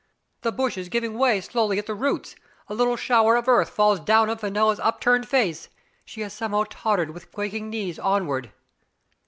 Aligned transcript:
The 0.41 0.51
bush 0.51 0.79
is 0.79 0.89
giving 0.89 1.15
way 1.15 1.41
slowly 1.41 1.77
at 1.77 1.85
the 1.85 1.93
roots. 1.93 2.35
A 2.69 2.73
little 2.73 2.95
shower 2.97 3.35
of 3.35 3.47
earth 3.47 3.69
falls 3.69 3.99
down 3.99 4.31
on 4.31 4.39
Fenella's 4.39 4.79
upturned 4.79 5.27
face; 5.27 5.69
she 6.03 6.21
has 6.21 6.33
somehow 6.33 6.63
tot 6.71 6.97
tered 6.97 7.13
with 7.13 7.31
quaking 7.31 7.69
knees 7.69 7.99
onward. 7.99 8.51